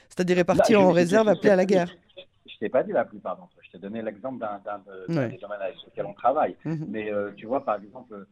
c'est-à-dire 0.09 0.39
est 0.39 0.43
parti 0.43 0.75
en 0.75 0.91
réserve 0.91 1.27
appelé 1.27 1.49
à 1.49 1.55
la 1.55 1.65
guerre. 1.65 1.95
Je 2.17 2.59
t'ai 2.59 2.69
pas 2.69 2.81
dit 2.81 2.91
la 2.91 3.05
plupart 3.05 3.37
d'entre 3.37 3.53
eux, 3.57 3.61
je 3.63 3.71
t'ai 3.71 3.77
donné 3.77 4.01
l'exemple 4.01 4.39
d'un 4.39 4.59
des 5.07 5.37
domaines 5.37 5.61
avec 5.61 5.75
lesquels 5.85 6.05
on 6.05 6.13
travaille, 6.13 6.55
mmh 6.65 6.75
mais 6.89 7.11
tu 7.35 7.45
vois 7.45 7.63
par 7.63 7.75
exemple 7.75 8.25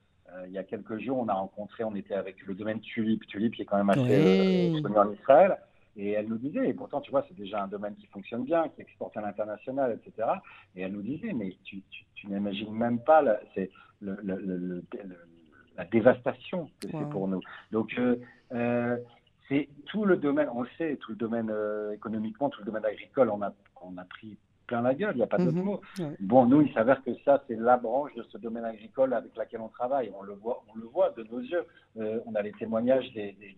il 0.46 0.52
y 0.52 0.58
a 0.58 0.64
quelques 0.64 1.00
jours, 1.00 1.18
on 1.20 1.28
a 1.28 1.34
rencontré, 1.34 1.84
on 1.84 1.96
était 1.96 2.14
avec 2.14 2.46
le 2.46 2.54
domaine 2.54 2.80
Tulip, 2.80 3.26
Tulip 3.28 3.56
qui 3.56 3.62
est 3.62 3.66
quand 3.66 3.78
même 3.78 3.90
assez 3.90 4.74
euh, 4.76 4.82
connu 4.82 4.98
en 4.98 5.12
Israël. 5.12 5.58
Et 5.98 6.12
elle 6.12 6.28
nous 6.28 6.38
disait, 6.38 6.68
et 6.68 6.74
pourtant, 6.74 7.00
tu 7.00 7.10
vois, 7.12 7.24
c'est 7.28 7.38
déjà 7.38 7.64
un 7.64 7.68
domaine 7.68 7.96
qui 7.96 8.06
fonctionne 8.08 8.44
bien, 8.44 8.68
qui 8.70 8.82
exporte 8.82 9.16
à 9.16 9.22
l'international, 9.22 9.98
etc. 9.98 10.28
Et 10.76 10.82
elle 10.82 10.92
nous 10.92 11.02
disait, 11.02 11.32
mais 11.32 11.56
tu, 11.64 11.82
tu, 12.16 12.28
n'imagines 12.28 12.74
même 12.74 13.00
pas 13.00 13.22
la, 13.22 13.40
c'est 13.54 13.70
le, 14.02 14.18
le, 14.22 14.84
la 15.78 15.86
dévastation 15.86 16.70
que 16.82 16.90
c'est 16.92 17.10
pour 17.10 17.30
nous. 17.30 17.40
Donc, 17.72 17.98
c'est 19.48 19.70
tout 19.86 20.04
le 20.04 20.18
domaine, 20.18 20.50
on 20.54 20.64
le 20.64 20.70
sait, 20.78 20.98
tout 20.98 21.12
le 21.12 21.18
domaine 21.18 21.54
économiquement, 21.94 22.50
tout 22.50 22.60
le 22.60 22.66
domaine 22.66 22.86
agricole, 22.86 23.30
on 23.30 23.42
a, 23.42 23.54
on 23.82 23.98
a 23.98 24.04
pris 24.04 24.38
plein 24.66 24.82
la 24.82 24.94
gueule, 24.94 25.14
il 25.14 25.18
n'y 25.18 25.24
a 25.24 25.28
pas 25.28 25.38
d'autre 25.38 25.58
mhm. 25.58 25.64
mot. 25.64 25.82
Bon, 26.20 26.46
nous, 26.46 26.62
il 26.62 26.74
s'avère 26.74 27.04
que 27.04 27.14
ça, 27.24 27.44
c'est 27.48 27.56
la 27.56 27.78
branche 27.78 28.14
de 28.16 28.24
ce 28.24 28.38
domaine 28.38 28.66
agricole 28.66 29.14
avec 29.14 29.36
laquelle 29.36 29.62
on 29.62 29.70
travaille. 29.70 30.12
On 30.18 30.24
le 30.24 30.34
voit, 30.34 30.64
on 30.74 30.78
le 30.78 30.86
voit 30.86 31.12
de 31.12 31.24
nos 31.24 31.40
yeux. 31.40 31.66
Euh, 31.98 32.20
on 32.26 32.36
a 32.36 32.42
les 32.42 32.52
témoignages 32.54 33.12
des, 33.14 33.34
des, 33.34 33.56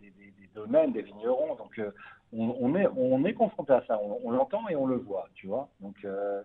domaines, 0.54 0.92
des 0.92 1.04
vignerons. 1.04 1.56
Donc, 1.56 1.78
euh, 1.80 1.92
on, 2.34 2.76
est, 2.76 2.88
on 2.96 3.24
est 3.26 3.34
confronté 3.34 3.74
à 3.74 3.84
ça. 3.88 4.00
On, 4.02 4.32
l'entend 4.32 4.68
et 4.70 4.76
on 4.76 4.86
le 4.86 4.98
voit, 4.98 5.28
tu 5.36 5.48
vois. 5.48 5.70
Donc, 5.80 5.96
euh, 6.04 6.42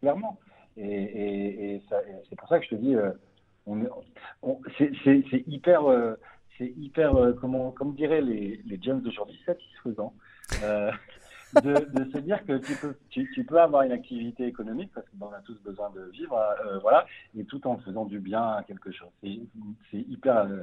clairement. 0.00 0.38
Et, 0.76 1.82
c'est 2.28 2.36
pour 2.36 2.48
ça 2.48 2.58
que 2.58 2.64
je 2.64 2.70
te 2.70 2.74
dis, 2.76 2.96
c'est 5.30 5.44
hyper, 5.46 5.82
c'est 6.56 6.72
hyper, 6.76 7.12
comment, 7.40 7.70
comme 7.72 7.94
diraient 7.94 8.20
les, 8.20 8.60
les 8.64 8.80
jeunes 8.80 9.00
d'aujourd'hui, 9.00 9.40
satisfaisant 9.44 10.14
de, 11.54 12.10
se 12.12 12.18
dire 12.18 12.44
que 12.44 12.58
tu 12.58 12.74
peux, 12.76 12.94
tu, 13.10 13.44
peux 13.44 13.60
avoir 13.60 13.82
une 13.82 13.92
activité 13.92 14.46
économique 14.46 14.90
parce 14.94 15.06
qu'on 15.08 15.32
a 15.32 15.40
tous 15.40 15.60
besoin 15.62 15.90
de 15.90 16.10
vivre, 16.10 16.36
euh, 16.64 16.78
voilà, 16.80 17.06
et 17.36 17.44
tout 17.44 17.66
en 17.66 17.78
faisant 17.78 18.04
du 18.04 18.20
bien 18.20 18.42
à 18.42 18.62
quelque 18.62 18.90
chose. 18.90 19.10
C'est 19.22 19.98
hyper, 19.98 20.38
euh, 20.38 20.62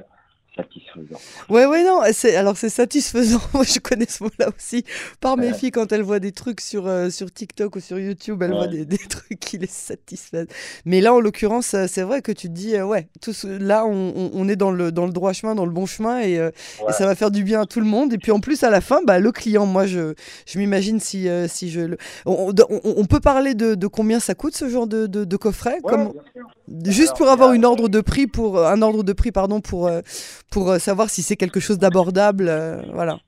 satisfaisant. 0.56 1.20
Ouais, 1.48 1.66
ouais, 1.66 1.84
non, 1.84 2.00
alors 2.36 2.56
c'est 2.56 2.68
satisfaisant. 2.68 3.40
Moi, 3.54 3.64
je 3.64 3.78
connais 3.78 4.06
ce 4.08 4.24
mot-là 4.24 4.48
aussi 4.56 4.84
par 5.20 5.36
mes 5.36 5.52
filles 5.52 5.70
quand 5.70 5.92
elles 5.92 6.02
voient 6.02 6.20
des 6.20 6.32
trucs 6.32 6.60
sur, 6.60 6.86
euh, 6.86 7.10
sur 7.10 7.32
TikTok 7.32 7.76
ou 7.76 7.80
sur 7.80 7.98
YouTube, 7.98 8.42
elles 8.42 8.52
voient 8.52 8.66
des, 8.66 8.84
des, 8.84 8.98
trucs 9.08 9.38
qui 9.38 9.58
les 9.58 9.66
satisfont. 9.66 10.46
Mais 10.84 11.00
là, 11.00 11.14
en 11.14 11.20
l'occurrence, 11.20 11.74
euh, 11.74 11.86
c'est 11.88 12.02
vrai 12.02 12.22
que 12.22 12.32
tu 12.32 12.48
te 12.48 12.52
dis, 12.52 12.74
euh, 12.76 12.84
ouais, 12.84 13.08
tout 13.20 13.32
là, 13.44 13.86
on, 13.86 14.30
on, 14.34 14.48
est 14.48 14.56
dans 14.56 14.70
le, 14.70 14.92
dans 14.92 15.06
le 15.06 15.12
droit 15.12 15.32
chemin, 15.32 15.54
dans 15.54 15.66
le 15.66 15.72
bon 15.72 15.86
chemin 15.86 16.20
et, 16.20 16.38
ça 16.90 17.06
va 17.06 17.14
faire 17.14 17.30
du 17.30 17.44
bien 17.44 17.62
à 17.62 17.66
tout 17.66 17.80
le 17.80 17.86
monde. 17.86 18.12
Et 18.12 18.18
puis 18.18 18.32
en 18.32 18.40
plus, 18.40 18.62
à 18.62 18.70
la 18.70 18.80
fin, 18.80 19.00
bah, 19.04 19.18
le 19.18 19.32
client, 19.32 19.66
moi, 19.66 19.86
je, 19.86 20.14
je 20.46 20.58
m'imagine 20.58 21.00
si, 21.00 21.28
si 21.48 21.70
je. 21.70 21.96
On, 22.26 22.52
on, 22.84 23.04
peut 23.04 23.20
parler 23.20 23.54
de, 23.54 23.74
de, 23.74 23.86
combien 23.86 24.20
ça 24.20 24.34
coûte 24.34 24.56
ce 24.56 24.68
genre 24.68 24.86
de, 24.86 25.06
de, 25.06 25.36
coffret? 25.36 25.78
Comme... 25.82 26.12
Juste 26.84 27.16
pour 27.16 27.28
avoir 27.28 27.52
une 27.52 27.64
ordre 27.64 27.88
de 27.88 28.00
prix 28.00 28.26
pour 28.26 28.64
un 28.64 28.82
ordre 28.82 29.02
de 29.02 29.12
prix 29.12 29.32
pardon 29.32 29.60
pour 29.60 29.90
pour 30.50 30.70
euh, 30.70 30.78
savoir 30.78 31.10
si 31.10 31.22
c'est 31.22 31.36
quelque 31.36 31.60
chose 31.60 31.78
d'abordable. 31.78 32.48
Euh, 32.48 32.82
voilà. 32.92 33.18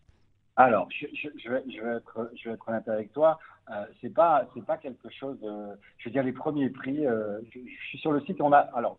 Alors, 0.57 0.89
je, 0.91 1.49
vais, 1.49 1.63
être, 1.97 2.69
honnête 2.69 2.89
avec 2.89 3.13
toi. 3.13 3.39
Euh, 3.71 3.85
c'est 4.01 4.13
pas, 4.13 4.47
quelque 4.83 5.09
chose. 5.11 5.39
je 5.43 6.09
veux 6.09 6.11
dire, 6.11 6.23
les 6.23 6.33
premiers 6.33 6.69
prix. 6.71 7.05
je, 7.05 7.59
suis 7.89 7.99
sur 7.99 8.13
le 8.13 8.21
site. 8.23 8.41
On 8.41 8.53
a, 8.53 8.59
alors, 8.59 8.99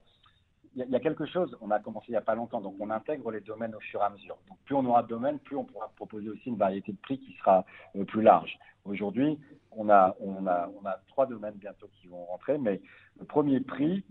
il 0.76 0.90
y, 0.90 0.96
a 0.96 1.00
quelque 1.00 1.26
chose. 1.26 1.56
On 1.62 1.70
a 1.70 1.80
commencé 1.80 2.08
il 2.10 2.14
y 2.14 2.18
a 2.18 2.22
pas 2.22 2.34
longtemps, 2.34 2.62
donc 2.62 2.76
on 2.80 2.90
intègre 2.90 3.30
les 3.32 3.42
domaines 3.42 3.76
au 3.76 3.80
fur 3.80 4.02
et 4.02 4.06
à 4.06 4.10
mesure. 4.10 4.38
Donc, 4.48 4.58
plus 4.66 4.76
on 4.76 4.86
aura 4.86 5.04
de 5.04 5.10
domaines, 5.10 5.38
plus 5.40 5.58
on 5.58 5.66
pourra 5.66 5.92
proposer 5.98 6.30
aussi 6.30 6.50
une 6.50 6.58
variété 6.58 6.94
de 6.94 6.98
prix 6.98 7.20
qui 7.20 7.34
sera 7.34 7.66
plus 8.08 8.22
large. 8.22 8.58
Aujourd'hui, 8.86 9.38
on 9.72 9.90
a, 9.90 10.16
on 10.22 10.48
a, 10.48 10.72
on 10.82 10.88
a 10.88 11.00
trois 11.10 11.28
domaines 11.28 11.56
bientôt 11.56 11.90
qui 12.00 12.08
vont 12.08 12.24
rentrer, 12.26 12.58
mais 12.58 12.82
le 13.20 13.26
premier 13.26 13.60
prix, 13.60 14.04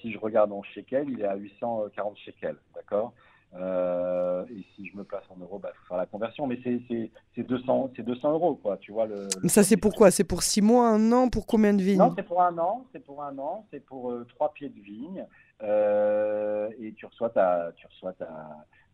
si 0.00 0.12
je 0.12 0.18
regarde 0.18 0.52
en 0.52 0.62
shekel, 0.62 1.10
il 1.10 1.20
est 1.20 1.26
à 1.26 1.34
840 1.34 2.16
shekels, 2.16 2.56
d'accord? 2.74 3.12
Euh, 3.54 4.44
et 4.48 4.64
si 4.74 4.86
je 4.86 4.96
me 4.96 5.04
place 5.04 5.24
en 5.28 5.36
euros, 5.40 5.58
il 5.58 5.62
bah, 5.62 5.72
faut 5.74 5.88
faire 5.88 5.96
la 5.96 6.06
conversion. 6.06 6.46
Mais 6.46 6.58
c'est 6.64 7.42
200, 7.42 7.92
200 7.98 8.32
euros, 8.32 8.54
quoi. 8.54 8.76
Tu 8.78 8.92
vois, 8.92 9.06
le, 9.06 9.28
Ça, 9.48 9.62
c'est 9.62 9.76
pour 9.76 9.94
quoi? 9.94 10.10
C'est 10.10 10.24
pour 10.24 10.42
6 10.42 10.62
mois, 10.62 10.88
un 10.88 11.12
an 11.12 11.28
Pour 11.28 11.46
combien 11.46 11.74
de 11.74 11.82
vignes? 11.82 11.98
Non, 11.98 12.12
c'est 12.16 12.22
pour 12.22 12.42
un 12.42 12.56
an. 12.58 12.86
C'est 12.92 13.04
pour 13.04 13.22
un 13.22 13.36
an. 13.38 13.66
C'est 13.70 13.84
pour 13.84 14.10
euh, 14.10 14.26
trois 14.28 14.52
pieds 14.52 14.68
de 14.68 14.80
vigne. 14.80 15.26
Euh, 15.62 16.68
et 16.80 16.92
tu 16.94 17.06
reçois 17.06 17.30
ta, 17.30 17.72
tu 17.76 17.86
reçois 17.86 18.12
ta, 18.12 18.28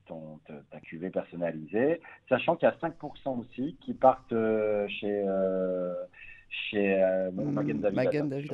ton, 0.07 0.41
ta 0.71 0.81
cuvée 0.81 1.11
personnalisée. 1.11 2.01
Sachant 2.29 2.57
qu'il 2.57 2.69
y 2.69 2.73
a 2.73 2.89
5% 2.89 3.39
aussi 3.39 3.77
qui 3.83 3.95
partent 3.95 4.35
chez, 4.89 5.25
chez 6.49 7.31
Magen 7.33 7.81
David 7.81 8.53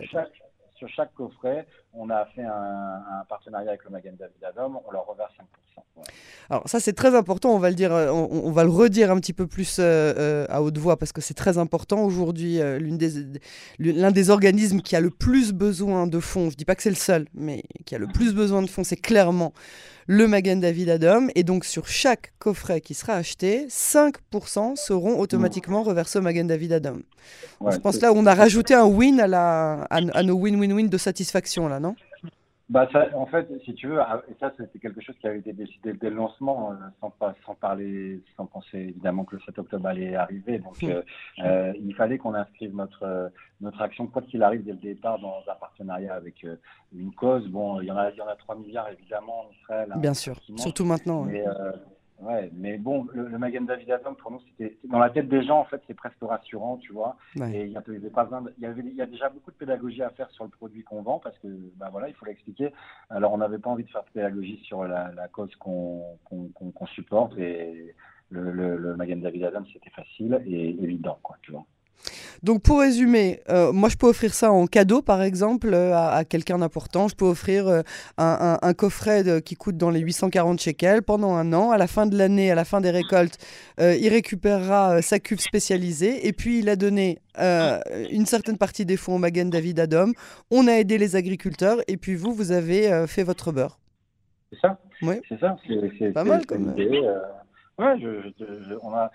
chaque 0.88 1.14
coffret, 1.14 1.66
on 1.94 2.10
a 2.10 2.24
fait 2.26 2.44
un, 2.44 3.24
partenariat 3.28 3.70
avec 3.70 3.84
le 3.84 3.90
Magen 3.90 4.16
David 4.18 4.44
Adam, 4.44 4.82
on 4.86 4.90
leur 4.90 5.06
reverse 5.06 5.32
5%. 5.38 6.02
Alors 6.50 6.68
ça 6.68 6.80
c'est 6.80 6.92
très 6.92 7.14
important, 7.14 7.54
on 7.54 7.58
va 7.58 7.70
le 7.70 7.76
dire, 7.76 7.92
euh, 7.92 8.10
on, 8.10 8.50
va 8.50 8.64
le 8.64 8.70
redire 8.70 9.10
un 9.10 9.18
petit 9.20 9.32
peu 9.32 9.46
plus 9.46 9.78
euh, 9.78 9.82
euh, 10.16 10.46
à 10.48 10.62
haute 10.62 10.76
voix 10.78 10.98
parce 10.98 11.12
que 11.12 11.20
c'est 11.20 11.34
très 11.34 11.58
important 11.58 12.04
aujourd'hui. 12.04 12.58
L'un 13.78 14.10
des, 14.10 14.30
organismes 14.30 14.80
qui 14.80 14.96
a 14.96 15.00
le 15.00 15.10
plus 15.10 15.52
besoin 15.52 16.06
de 16.06 16.20
fonds, 16.20 16.50
je 16.50 16.56
dis 16.56 16.64
pas 16.64 16.74
que 16.74 16.82
c'est 16.82 16.90
le 16.90 16.96
seul, 16.96 17.26
mais 17.34 17.62
qui 17.86 17.94
a 17.94 17.98
le 17.98 18.06
plus 18.06 18.34
besoin 18.34 18.62
de 18.62 18.68
fonds, 18.68 18.84
c'est 18.84 18.96
clairement 18.96 19.52
le 20.06 20.28
Magen 20.28 20.60
David 20.60 20.88
Adam. 20.90 21.28
Et 21.34 21.42
donc 21.42 21.64
sur 21.64 21.86
chaque 21.88 22.32
coffret 22.38 22.80
qui 22.80 22.94
sera 22.94 23.14
acheté, 23.14 23.66
5% 23.68 24.76
seront 24.76 25.18
automatiquement 25.18 25.82
reversés 25.82 26.18
au 26.18 26.22
Magen 26.22 26.46
David 26.46 26.72
Adam. 26.72 26.96
je 27.70 27.76
pense 27.78 28.00
là 28.00 28.12
on 28.14 28.26
a 28.26 28.34
rajouté 28.34 28.74
un 28.74 28.84
win 28.84 29.20
à, 29.20 29.26
la, 29.26 29.86
à 29.90 30.22
nos 30.22 30.34
win-win-win 30.36 30.88
de 30.88 30.98
satisfaction 30.98 31.68
là, 31.68 31.80
non? 31.80 31.94
Bah 32.72 32.88
en 33.14 33.26
fait, 33.26 33.46
si 33.66 33.74
tu 33.74 33.86
veux, 33.86 34.00
ah, 34.00 34.22
et 34.30 34.34
ça 34.40 34.50
c'était 34.56 34.78
quelque 34.78 35.02
chose 35.02 35.14
qui 35.20 35.26
avait 35.26 35.40
été 35.40 35.52
décidé 35.52 35.92
dès 35.92 36.08
le 36.08 36.16
lancement, 36.16 36.72
euh, 36.72 36.74
sans, 37.00 37.12
sans 37.44 37.54
parler, 37.54 38.22
sans 38.34 38.46
penser 38.46 38.78
évidemment 38.78 39.24
que 39.24 39.36
le 39.36 39.42
7 39.42 39.58
octobre 39.58 39.86
allait 39.86 40.14
arriver. 40.14 40.58
Donc, 40.58 40.82
euh, 40.82 41.02
euh, 41.40 41.74
il 41.78 41.94
fallait 41.94 42.16
qu'on 42.16 42.32
inscrive 42.32 42.74
notre 42.74 43.30
notre 43.60 43.82
action, 43.82 44.06
quoi 44.06 44.22
qu'il 44.22 44.42
arrive 44.42 44.64
dès 44.64 44.72
le 44.72 44.78
départ, 44.78 45.18
dans 45.18 45.42
un 45.46 45.54
partenariat 45.54 46.14
avec 46.14 46.46
une 46.94 47.12
cause. 47.12 47.46
Bon, 47.48 47.78
il 47.82 47.88
y 47.88 47.90
en 47.90 47.96
a, 47.98 48.10
il 48.10 48.16
y 48.16 48.22
en 48.22 48.28
a 48.28 48.36
3 48.36 48.56
milliards 48.56 48.88
évidemment 48.88 49.40
en 49.40 49.52
Israël. 49.52 49.92
Hein, 49.92 49.98
Bien 49.98 50.14
sûr, 50.14 50.40
surtout 50.56 50.86
maintenant. 50.86 51.24
Mais, 51.24 51.44
Ouais, 51.44 51.52
mais 52.52 52.78
bon, 52.78 53.06
le, 53.12 53.28
le 53.28 53.38
Magen 53.38 53.66
David 53.66 53.90
Adam, 53.90 54.14
pour 54.14 54.30
nous, 54.30 54.40
c'était 54.40 54.78
dans 54.84 54.98
la 54.98 55.10
tête 55.10 55.28
des 55.28 55.42
gens, 55.42 55.58
en 55.60 55.64
fait, 55.64 55.82
c'est 55.86 55.94
presque 55.94 56.22
rassurant, 56.22 56.76
tu 56.78 56.92
vois. 56.92 57.16
Et 57.36 57.64
il 57.64 57.72
y, 57.72 57.76
avait 57.76 58.10
pas 58.10 58.24
besoin 58.24 58.44
y 58.58 58.66
avait, 58.66 58.82
y 58.82 59.02
a 59.02 59.06
déjà 59.06 59.28
beaucoup 59.28 59.50
de 59.50 59.56
pédagogie 59.56 60.02
à 60.02 60.10
faire 60.10 60.30
sur 60.30 60.44
le 60.44 60.50
produit 60.50 60.84
qu'on 60.84 61.02
vend 61.02 61.18
parce 61.18 61.38
que, 61.38 61.48
bah 61.76 61.88
voilà, 61.90 62.08
il 62.08 62.14
faut 62.14 62.26
l'expliquer. 62.26 62.72
Alors, 63.10 63.32
on 63.32 63.38
n'avait 63.38 63.58
pas 63.58 63.70
envie 63.70 63.84
de 63.84 63.90
faire 63.90 64.04
de 64.04 64.10
pédagogie 64.10 64.60
sur 64.64 64.84
la, 64.84 65.12
la 65.12 65.28
cause 65.28 65.54
qu'on 65.56 66.18
qu'on 66.24 66.86
supporte 66.86 67.36
et 67.38 67.94
le, 68.30 68.76
le, 68.76 68.96
David 68.96 69.44
Adam, 69.44 69.64
c'était 69.72 69.90
facile 69.90 70.40
et 70.46 70.70
évident, 70.82 71.18
quoi, 71.22 71.36
tu 71.42 71.52
vois. 71.52 71.66
Donc 72.42 72.62
pour 72.62 72.80
résumer, 72.80 73.40
euh, 73.48 73.72
moi 73.72 73.88
je 73.88 73.96
peux 73.96 74.08
offrir 74.08 74.34
ça 74.34 74.50
en 74.50 74.66
cadeau 74.66 75.00
par 75.00 75.22
exemple 75.22 75.70
euh, 75.72 75.94
à, 75.94 76.24
quelqu'un 76.24 76.58
d'important. 76.58 77.06
Je 77.06 77.14
peux 77.14 77.24
offrir 77.24 77.68
euh, 77.68 77.82
un, 78.18 78.74
coffret 78.74 79.42
qui 79.42 79.54
coûte 79.54 79.76
dans 79.76 79.90
les 79.90 80.00
840 80.00 80.60
shekels 80.60 81.02
pendant 81.02 81.34
un 81.34 81.52
an. 81.52 81.70
À 81.70 81.78
la 81.78 81.86
fin 81.86 82.06
de 82.06 82.16
l'année, 82.16 82.50
à 82.50 82.54
la 82.54 82.64
fin 82.64 82.80
des 82.80 82.90
récoltes, 82.90 83.38
il 83.78 84.08
récupérera 84.08 85.02
sa 85.02 85.18
cuve 85.18 85.40
spécialisée 85.40 86.26
et 86.26 86.32
puis 86.32 86.60
il 86.60 86.68
a 86.68 86.76
donné 86.76 87.18
une 87.38 88.26
certaine 88.26 88.58
partie 88.58 88.84
des 88.86 88.96
fonds 88.96 89.16
au 89.16 89.18
Magen 89.18 89.50
David 89.50 89.78
Adom. 89.78 90.12
On 90.50 90.66
a 90.66 90.72
aidé 90.72 90.98
les 90.98 91.16
agriculteurs 91.16 91.78
et 91.86 91.96
puis 91.96 92.14
vous, 92.14 92.32
vous 92.32 92.50
avez 92.50 93.06
fait 93.06 93.22
votre 93.22 93.52
beurre. 93.52 93.78
C'est 94.50 94.60
ça? 94.60 94.78
Oui. 95.02 95.16
C'est 95.28 95.38
ça. 95.38 95.56
C'est 95.98 96.12
pas 96.12 96.24
mal 96.24 96.44
comme 96.46 96.70
idée. 96.72 97.02
Ouais, 97.82 97.98
je, 97.98 98.74
on 98.82 98.94
a, 98.94 99.10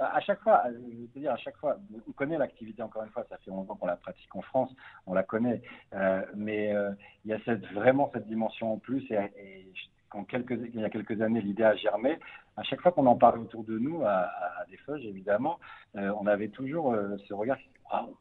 à 0.00 0.20
chaque 0.20 0.40
fois, 0.40 0.62
je 0.68 0.96
veux 1.00 1.08
te 1.08 1.18
dire, 1.18 1.32
à 1.32 1.36
chaque 1.36 1.56
fois, 1.56 1.76
on 2.08 2.12
connaît 2.12 2.38
l'activité 2.38 2.80
encore 2.80 3.02
une 3.02 3.10
fois, 3.10 3.26
ça 3.28 3.38
fait 3.38 3.50
longtemps 3.50 3.74
qu'on 3.74 3.86
la 3.86 3.96
pratique 3.96 4.34
en 4.36 4.42
France, 4.42 4.70
on 5.06 5.14
la 5.14 5.24
connaît, 5.24 5.62
euh, 5.94 6.22
mais 6.36 6.72
euh, 6.72 6.92
il 7.24 7.32
y 7.32 7.34
a 7.34 7.38
cette, 7.44 7.66
vraiment 7.72 8.10
cette 8.14 8.28
dimension 8.28 8.74
en 8.74 8.78
plus, 8.78 9.04
et, 9.10 9.66
quand 10.10 10.22
quelques, 10.24 10.56
il 10.72 10.80
y 10.80 10.84
a 10.84 10.90
quelques 10.90 11.20
années, 11.22 11.40
l'idée 11.40 11.64
a 11.64 11.74
germé, 11.74 12.20
à 12.56 12.62
chaque 12.62 12.80
fois 12.82 12.92
qu'on 12.92 13.06
en 13.06 13.16
parle 13.16 13.40
autour 13.40 13.64
de 13.64 13.76
nous, 13.80 14.02
à, 14.04 14.30
des 14.70 14.76
feuilles 14.76 15.08
évidemment, 15.08 15.58
euh, 15.96 16.12
on 16.20 16.28
avait 16.28 16.48
toujours 16.48 16.96
ce 17.26 17.34
regard 17.34 17.58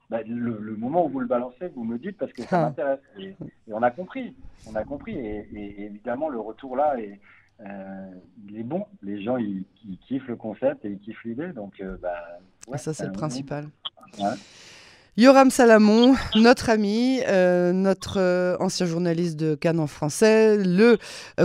bah, 0.10 0.22
le, 0.26 0.76
moment 0.76 1.06
où 1.06 1.10
vous 1.10 1.20
le 1.20 1.28
balancez, 1.28 1.68
vous 1.76 1.84
me 1.84 2.00
dites 2.00 2.18
parce 2.18 2.34
que 2.34 2.42
ça 2.44 2.62
ah. 2.62 2.66
m'intéresse. 2.66 3.00
Et, 3.20 3.36
on 3.68 3.84
a 3.84 3.92
compris, 3.92 4.36
on 4.68 4.76
a 4.76 4.84
compris, 4.84 5.18
et, 5.20 5.48
et 5.54 5.84
évidemment, 5.84 6.30
le 6.30 6.40
retour 6.40 6.76
là 6.76 7.00
est 7.00 7.20
euh, 7.62 8.10
il 8.50 8.60
est 8.60 8.64
bon. 8.64 8.86
Les 9.02 9.24
gens, 9.24 9.38
ils, 9.38 9.64
kiffent 10.08 10.28
le 10.28 10.36
concept 10.36 10.84
et 10.86 10.90
ils 10.90 11.00
kiffent 11.00 11.24
l'idée. 11.24 11.54
Donc, 11.54 11.74
euh, 11.82 11.98
bah, 12.02 12.40
ça, 12.78 12.94
c'est 12.94 13.06
le 13.06 13.12
principal. 13.12 13.68
Yoram 15.16 15.52
Salamon, 15.52 16.16
notre 16.36 16.72
ami, 16.72 17.22
euh, 17.28 17.72
notre 17.72 18.58
ancien 18.60 18.88
journaliste 18.88 19.38
de 19.38 19.56
Cannes 19.56 19.80
en 19.80 19.88
français, 19.88 20.58
le 20.58 20.98